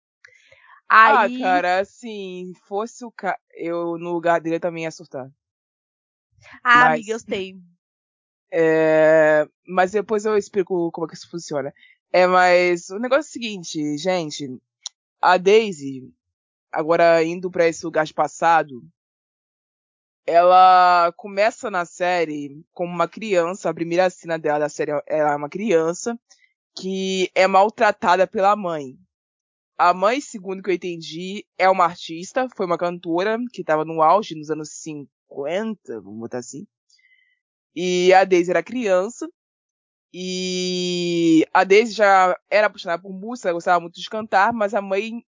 [0.89, 1.43] Aí...
[1.43, 5.31] Ah, cara, assim, fosse o cara, eu no lugar dele também ia surtar.
[6.63, 6.95] Ah, Mas...
[6.95, 7.57] amiga, eu sei.
[8.51, 9.49] É...
[9.67, 11.73] Mas depois eu explico como é que isso funciona.
[12.13, 14.61] É, mas o negócio é o seguinte, gente.
[15.23, 16.13] A Daisy,
[16.73, 18.83] agora indo para esse lugar de passado,
[20.27, 23.71] ela começa na série como uma criança.
[23.71, 26.19] A primeira cena dela da série é uma criança
[26.77, 28.99] que é maltratada pela mãe.
[29.79, 34.03] A mãe, segundo que eu entendi, é uma artista, foi uma cantora que estava no
[34.03, 36.67] auge nos anos 50, vamos botar assim.
[37.77, 39.29] E a Daisy era criança
[40.13, 45.25] e a Daisy já era apaixonada por música, gostava muito de cantar, mas a mãe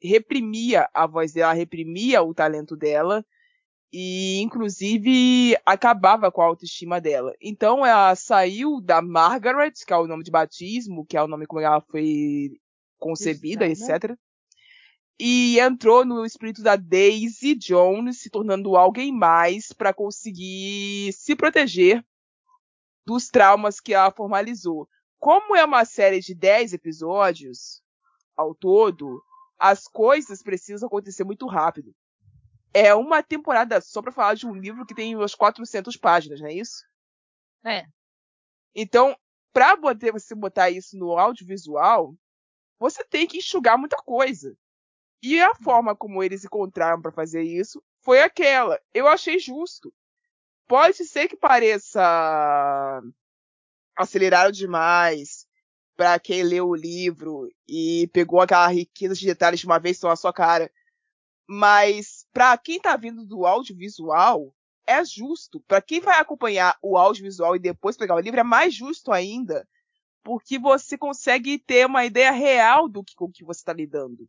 [0.00, 3.24] reprimia a voz dela, reprimia o talento dela
[3.90, 7.34] e inclusive acabava com a autoestima dela.
[7.40, 11.46] Então ela saiu da Margaret, que é o nome de batismo, que é o nome
[11.46, 12.60] como ela foi
[12.98, 13.96] concebida, Isso, né?
[13.96, 14.16] etc.
[15.18, 22.04] E entrou no espírito da Daisy Jones, se tornando alguém mais para conseguir se proteger
[23.06, 24.88] dos traumas que ela formalizou.
[25.18, 27.82] Como é uma série de 10 episódios
[28.36, 29.22] ao todo,
[29.58, 31.94] as coisas precisam acontecer muito rápido.
[32.74, 36.48] É uma temporada só para falar de um livro que tem umas 400 páginas, não
[36.48, 36.84] é isso?
[37.64, 37.86] É.
[38.74, 39.16] Então,
[39.52, 39.74] para
[40.12, 42.14] você botar isso no audiovisual,
[42.78, 44.54] você tem que enxugar muita coisa.
[45.22, 48.78] E a forma como eles encontraram para fazer isso foi aquela.
[48.92, 49.92] Eu achei justo.
[50.66, 52.00] Pode ser que pareça
[53.96, 55.46] acelerado demais
[55.96, 60.08] para quem leu o livro e pegou aquela riqueza de detalhes de uma vez só
[60.08, 60.70] na sua cara.
[61.48, 64.52] Mas para quem tá vindo do audiovisual,
[64.86, 65.60] é justo.
[65.60, 69.66] Para quem vai acompanhar o audiovisual e depois pegar o livro, é mais justo ainda,
[70.22, 74.28] porque você consegue ter uma ideia real do que com que você está lidando.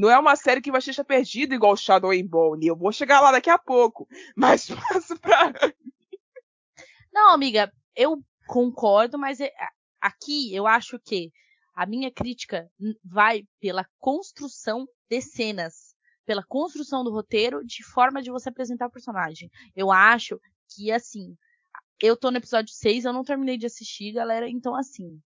[0.00, 2.66] Não é uma série que vai deixar perdida igual Shadow and Bone.
[2.66, 4.08] Eu vou chegar lá daqui a pouco.
[4.34, 5.52] Mas passo pra.
[7.12, 9.52] Não, amiga, eu concordo, mas é,
[10.00, 11.30] aqui eu acho que
[11.74, 12.66] a minha crítica
[13.04, 18.90] vai pela construção de cenas, pela construção do roteiro, de forma de você apresentar o
[18.90, 19.50] personagem.
[19.76, 20.40] Eu acho
[20.74, 21.36] que, assim,
[22.00, 25.20] eu tô no episódio 6, eu não terminei de assistir, galera, então, assim.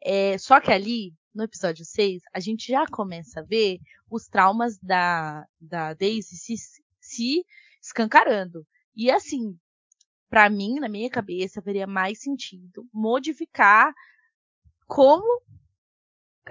[0.00, 4.78] É, só que ali, no episódio 6, a gente já começa a ver os traumas
[4.78, 6.54] da, da Daisy se,
[7.00, 7.44] se
[7.80, 8.66] escancarando.
[8.94, 9.58] E assim,
[10.28, 13.92] para mim, na minha cabeça, faria mais sentido modificar
[14.86, 15.42] como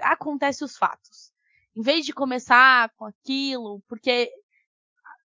[0.00, 1.32] acontecem os fatos.
[1.74, 4.30] Em vez de começar com aquilo, porque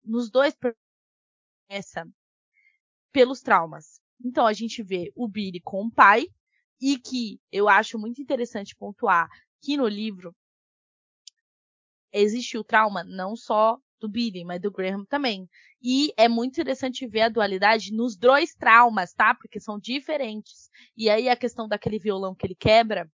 [0.04, 0.56] nos dois
[1.68, 2.08] começa
[3.12, 4.00] pelos traumas.
[4.24, 6.26] Então a gente vê o Billy com o pai,
[6.82, 9.28] e que eu acho muito interessante pontuar
[9.62, 10.34] que no livro
[12.12, 15.48] existe o trauma não só do Billy, mas do Graham também.
[15.80, 19.32] E é muito interessante ver a dualidade nos dois traumas, tá?
[19.32, 20.68] Porque são diferentes.
[20.96, 23.08] E aí a questão daquele violão que ele quebra,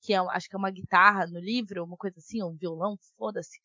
[0.00, 3.60] que é, acho que é uma guitarra no livro, uma coisa assim, um violão, foda-se.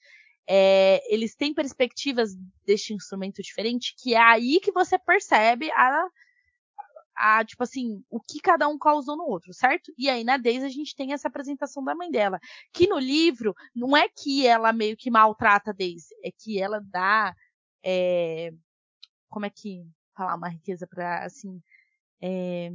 [0.48, 6.08] É, eles têm perspectivas deste instrumento diferente, que é aí que você percebe a
[7.18, 9.92] a, tipo assim, o que cada um causou no outro, certo?
[9.98, 12.40] E aí na Daisy a gente tem essa apresentação da mãe dela,
[12.74, 16.80] que no livro não é que ela meio que maltrata a Daisy, é que ela
[16.80, 17.36] dá,
[17.84, 18.54] é,
[19.30, 21.62] como é que falar uma riqueza para assim,
[22.22, 22.72] é,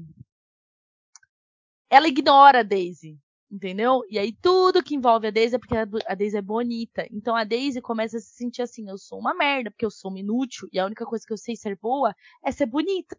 [1.89, 3.19] ela ignora a Daisy,
[3.51, 4.03] entendeu?
[4.09, 7.07] E aí tudo que envolve a Daisy é porque a Daisy é bonita.
[7.11, 10.11] Então a Daisy começa a se sentir assim, eu sou uma merda, porque eu sou
[10.11, 13.17] uma inútil e a única coisa que eu sei ser boa é ser bonita.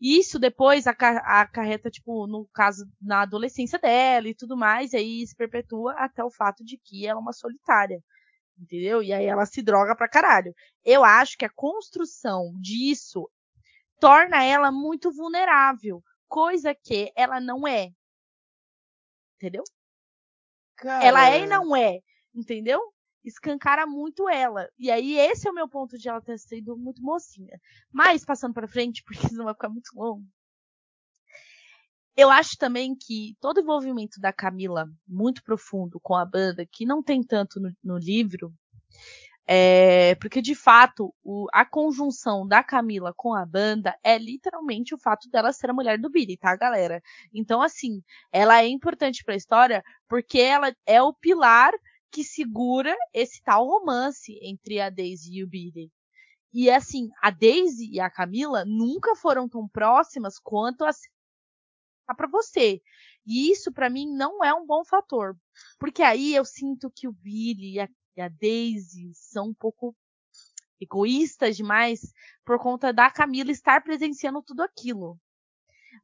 [0.00, 5.34] Isso depois acarreta, tipo, no caso, na adolescência dela e tudo mais, e aí se
[5.34, 8.02] perpetua até o fato de que ela é uma solitária.
[8.58, 9.02] Entendeu?
[9.02, 10.54] E aí ela se droga pra caralho.
[10.84, 13.30] Eu acho que a construção disso
[14.00, 17.90] torna ela muito vulnerável, coisa que ela não é.
[19.36, 19.62] Entendeu?
[20.76, 21.04] Cara...
[21.04, 22.00] Ela é e não é.
[22.34, 22.80] Entendeu?
[23.24, 24.68] Escancara muito ela.
[24.78, 27.60] E aí, esse é o meu ponto de ela ter sido muito mocinha.
[27.92, 30.26] Mas, passando para frente, porque senão vai ficar muito longo.
[32.16, 36.84] Eu acho também que todo o envolvimento da Camila, muito profundo com a banda, que
[36.84, 38.52] não tem tanto no, no livro,
[39.50, 44.98] é, porque de fato o, a conjunção da Camila com a banda é literalmente o
[44.98, 47.00] fato dela ser a mulher do Billy, tá, galera?
[47.32, 51.72] Então, assim, ela é importante para a história porque ela é o pilar
[52.10, 55.90] que segura esse tal romance entre a Daisy e o Billy.
[56.52, 60.90] E assim, a Daisy e a Camila nunca foram tão próximas quanto a
[62.16, 62.80] para você.
[63.26, 65.36] E isso para mim não é um bom fator,
[65.78, 69.94] porque aí eu sinto que o Billy e a, e a Daisy são um pouco
[70.80, 72.00] egoístas demais
[72.44, 75.18] por conta da Camila estar presenciando tudo aquilo.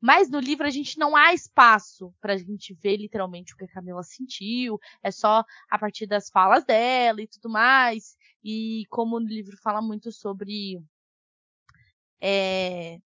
[0.00, 3.64] Mas no livro a gente não há espaço para a gente ver literalmente o que
[3.64, 4.78] a Camila sentiu.
[5.02, 8.16] É só a partir das falas dela e tudo mais.
[8.42, 10.82] E como no livro fala muito sobre
[12.20, 12.98] é,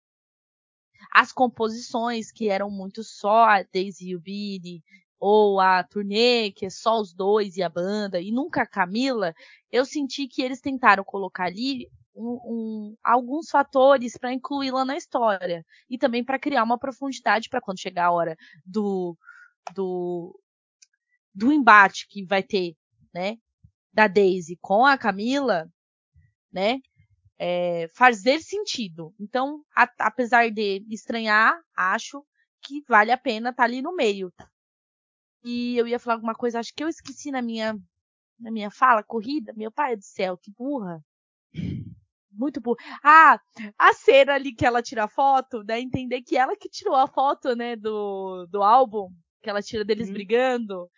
[1.12, 4.84] as composições que eram muito só a Daisy e o Billy,
[5.20, 9.34] ou a turnê, que é só os dois e a banda, e nunca a Camila,
[9.72, 15.66] eu senti que eles tentaram colocar ali um, um, alguns fatores para incluí-la na história
[15.90, 19.16] e também para criar uma profundidade para quando chegar a hora do,
[19.74, 20.40] do
[21.34, 22.76] do embate que vai ter,
[23.14, 23.38] né,
[23.94, 25.70] da Daisy com a Camila,
[26.52, 26.80] né,
[27.38, 29.14] é, fazer sentido.
[29.20, 32.26] Então, a, apesar de estranhar, acho
[32.64, 34.34] que vale a pena estar tá ali no meio.
[35.44, 37.78] E eu ia falar alguma coisa, acho que eu esqueci na minha
[38.40, 39.54] na minha fala corrida.
[39.56, 41.04] Meu pai do céu, que burra
[42.38, 42.78] muito burro.
[43.04, 43.40] Ah,
[43.78, 46.96] a cena ali que ela tira a foto, dá a entender que ela que tirou
[46.96, 49.10] a foto, né, do, do álbum,
[49.42, 50.14] que ela tira deles hum.
[50.14, 50.90] brigando.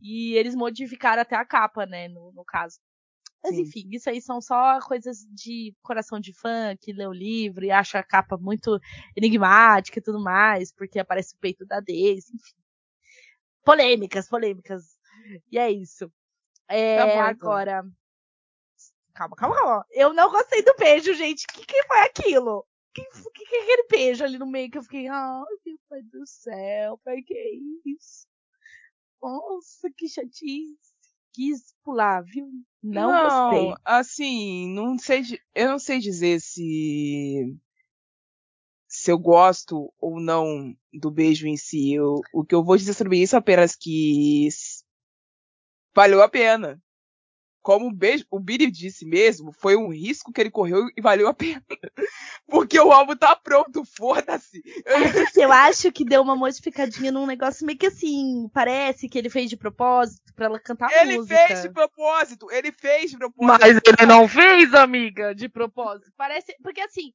[0.00, 2.78] E eles modificaram até a capa, né, no, no caso.
[3.42, 3.62] Mas Sim.
[3.62, 7.70] enfim, isso aí são só coisas de coração de fã que lê o livro e
[7.70, 8.80] acha a capa muito
[9.16, 12.56] enigmática e tudo mais, porque aparece o peito da Daisy, enfim.
[13.64, 14.98] Polêmicas, polêmicas.
[15.52, 16.10] E é isso.
[16.68, 17.97] É, tá bom, então.
[19.18, 19.86] Calma, calma, calma.
[19.90, 21.44] Eu não gostei do beijo, gente.
[21.44, 22.58] O que, que foi aquilo?
[22.58, 22.64] O
[22.94, 26.02] que, que, que é aquele beijo ali no meio que eu fiquei, ai, meu pai
[26.02, 27.50] do céu, pai, que é
[27.84, 28.26] isso?
[29.20, 30.78] Nossa, que chatice.
[31.32, 32.48] Quis pular, viu?
[32.82, 33.74] Não, não gostei.
[33.84, 35.22] Assim, não sei,
[35.54, 37.56] eu não sei dizer se
[38.88, 41.92] se eu gosto ou não do beijo em si.
[41.92, 44.48] Eu, o que eu vou dizer sobre isso é apenas que
[45.94, 46.82] valeu a pena
[47.68, 47.94] como
[48.30, 51.62] o Billy disse mesmo, foi um risco que ele correu e valeu a pena.
[52.48, 54.62] Porque o álbum tá pronto, foda-se.
[54.86, 54.94] É
[55.44, 59.50] eu acho que deu uma modificadinha num negócio meio que assim, parece que ele fez
[59.50, 61.34] de propósito pra ela cantar ele música.
[61.34, 63.60] Ele fez de propósito, ele fez de propósito.
[63.60, 66.10] Mas ele não fez, amiga, de propósito.
[66.16, 67.12] Parece, porque assim,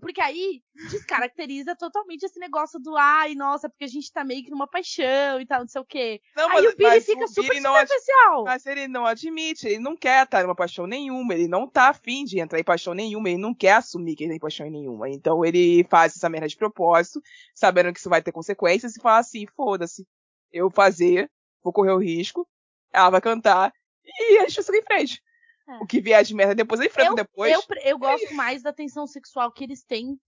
[0.00, 4.50] porque aí descaracteriza totalmente esse negócio do ai, nossa, porque a gente tá meio que
[4.50, 6.20] numa paixão e tal, não sei o quê.
[6.36, 8.44] Não, aí mas, o Billy fica o super Billy superficial.
[8.44, 12.24] Mas ele não admite, ele não quer estar numa paixão nenhuma, ele não tá afim
[12.24, 15.08] de entrar em paixão nenhuma, ele não quer assumir que ele tem paixão nenhuma.
[15.08, 17.20] Então ele faz essa merda de propósito,
[17.54, 20.06] sabendo que isso vai ter consequências, e fala assim, foda-se,
[20.52, 21.30] eu fazer,
[21.62, 22.48] vou correr o risco,
[22.92, 23.72] ela vai cantar,
[24.04, 25.23] e a gente vai seguir em frente.
[25.66, 25.76] É.
[25.76, 27.52] O que vier de merda depois eu enfrento eu, depois.
[27.52, 30.18] Eu, eu gosto mais da tensão sexual que eles têm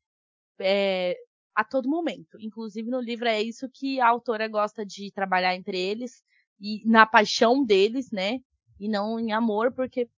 [0.59, 1.17] é,
[1.55, 2.39] a todo momento.
[2.41, 6.23] Inclusive no livro é isso que a autora gosta de trabalhar entre eles
[6.59, 8.41] e na paixão deles, né?
[8.81, 10.09] E não em amor, porque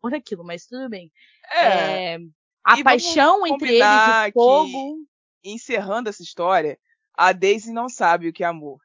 [0.00, 1.10] por aquilo, mas tudo bem.
[1.50, 2.18] É, é
[2.62, 3.86] a paixão entre eles,
[4.28, 5.06] o fogo.
[5.42, 6.78] encerrando essa história,
[7.14, 8.80] a Daisy não sabe o que é amor.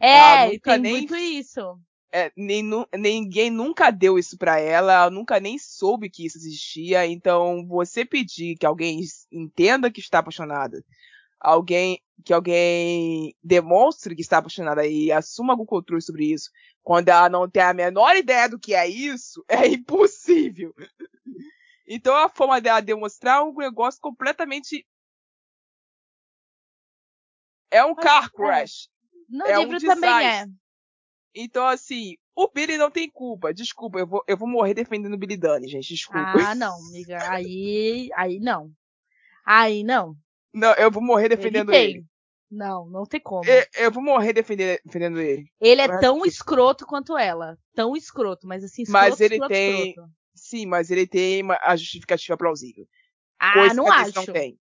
[0.00, 0.92] É, tem nem...
[0.92, 1.80] muito isso
[2.16, 2.62] é, nem,
[2.94, 7.06] ninguém nunca deu isso para ela, nunca nem soube que isso existia.
[7.06, 10.82] Então, você pedir que alguém entenda que está apaixonada,
[11.38, 16.50] alguém que alguém demonstre que está apaixonada e assuma algum controle sobre isso,
[16.82, 20.74] quando ela não tem a menor ideia do que é isso, é impossível.
[21.86, 24.86] Então, a forma dela demonstrar um negócio completamente
[27.70, 28.28] é um car é.
[28.30, 28.88] crash.
[29.28, 30.46] No é livro um também é.
[31.38, 33.52] Então, assim, o Billy não tem culpa.
[33.52, 35.88] Desculpa, eu vou, eu vou morrer defendendo o Billy Dunne, gente.
[35.88, 36.32] Desculpa.
[36.38, 37.30] Ah, não, amiga.
[37.30, 38.72] Aí, aí não.
[39.44, 40.16] Aí não.
[40.52, 41.98] Não, eu vou morrer defendendo ele.
[41.98, 42.04] ele.
[42.50, 43.44] Não, não tem como.
[43.44, 45.44] Eu, eu vou morrer defendendo, defendendo ele.
[45.60, 47.58] Ele é tão escroto quanto ela.
[47.74, 49.88] Tão escroto, mas assim, escroto, Mas ele escroto, tem.
[49.90, 50.10] Escroto.
[50.34, 52.86] Sim, mas ele tem a justificativa plausível.
[53.38, 54.14] Ah, não acho.
[54.14, 54.58] Não tem.